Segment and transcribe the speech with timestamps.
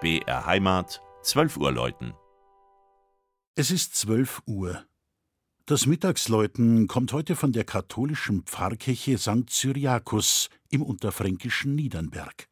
[0.00, 2.14] BR Heimat, 12 Uhr läuten.
[3.54, 4.86] Es ist 12 Uhr.
[5.66, 9.50] Das Mittagsläuten kommt heute von der katholischen Pfarrkirche St.
[9.50, 12.48] Cyriakus im unterfränkischen Niedernberg.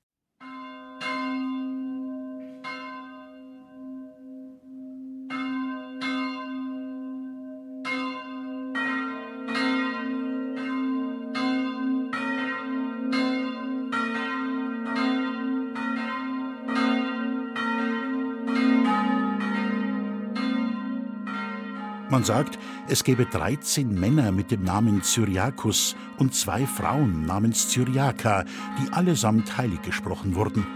[22.11, 22.59] Man sagt,
[22.89, 28.45] es gäbe 13 Männer mit dem Namen Cyriakus und zwei Frauen namens Cyriaka,
[28.81, 30.67] die allesamt heilig gesprochen wurden.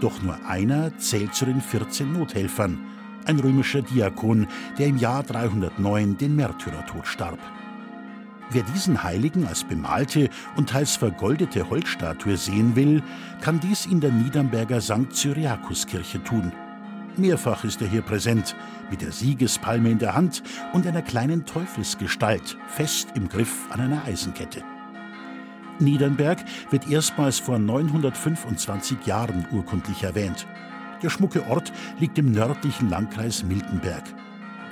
[0.00, 2.78] Doch nur einer zählt zu den 14 Nothelfern,
[3.26, 4.46] ein römischer Diakon,
[4.78, 7.40] der im Jahr 309 den Märtyrertod starb.
[8.50, 13.02] Wer diesen Heiligen als bemalte und teils vergoldete Holzstatue sehen will,
[13.40, 15.12] kann dies in der Niedernberger St.
[15.12, 16.52] Cyriakuskirche tun.
[17.18, 18.56] Mehrfach ist er hier präsent,
[18.90, 24.04] mit der Siegespalme in der Hand und einer kleinen Teufelsgestalt, fest im Griff an einer
[24.04, 24.62] Eisenkette.
[25.80, 26.38] Niedernberg
[26.70, 30.46] wird erstmals vor 925 Jahren urkundlich erwähnt.
[31.02, 34.04] Der schmucke Ort liegt im nördlichen Landkreis Miltenberg.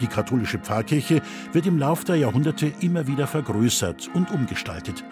[0.01, 1.23] Die katholische Pfarrkirche
[1.53, 5.05] wird im Lauf der Jahrhunderte immer wieder vergrößert und umgestaltet.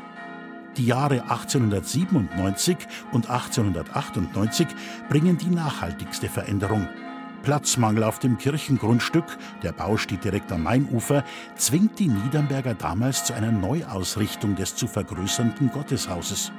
[0.77, 2.77] Die Jahre 1897
[3.13, 4.67] und 1898
[5.09, 6.89] bringen die nachhaltigste Veränderung.
[7.45, 9.25] Platzmangel auf dem Kirchengrundstück,
[9.63, 11.25] der Bau steht direkt am Mainufer,
[11.57, 16.53] zwingt die Niedernberger damals zu einer Neuausrichtung des zu vergrößernden Gotteshauses.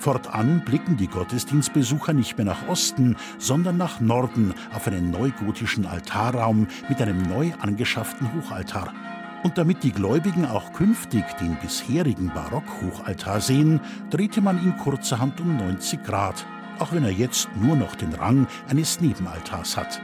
[0.00, 6.66] Fortan blicken die Gottesdienstbesucher nicht mehr nach Osten, sondern nach Norden auf einen neugotischen Altarraum
[6.88, 8.92] mit einem neu angeschafften Hochaltar.
[9.44, 15.56] Und damit die Gläubigen auch künftig den bisherigen Barockhochaltar sehen, drehte man ihn kurzerhand um
[15.56, 16.44] 90 Grad,
[16.80, 20.00] auch wenn er jetzt nur noch den Rang eines Nebenaltars hat.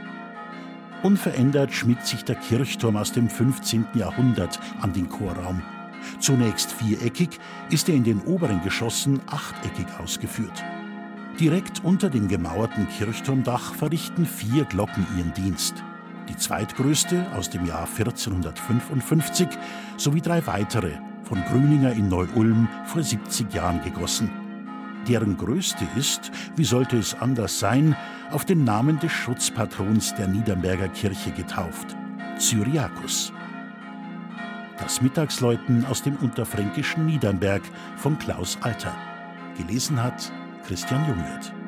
[1.03, 3.87] Unverändert schmiegt sich der Kirchturm aus dem 15.
[3.95, 5.63] Jahrhundert an den Chorraum.
[6.19, 7.39] Zunächst viereckig,
[7.69, 10.63] ist er in den oberen Geschossen achteckig ausgeführt.
[11.39, 15.73] Direkt unter dem gemauerten Kirchturmdach verrichten vier Glocken ihren Dienst.
[16.29, 19.47] Die zweitgrößte aus dem Jahr 1455
[19.97, 20.91] sowie drei weitere
[21.23, 24.29] von Grüninger in Neu-Ulm vor 70 Jahren gegossen
[25.07, 27.95] deren größte ist, wie sollte es anders sein,
[28.31, 31.95] auf den Namen des Schutzpatrons der Niedernberger Kirche getauft,
[32.39, 33.33] Cyriakus.
[34.77, 37.61] Das Mittagsläuten aus dem unterfränkischen Niedernberg
[37.97, 38.95] von Klaus Alter.
[39.57, 40.31] Gelesen hat
[40.65, 41.60] Christian Jungwirth.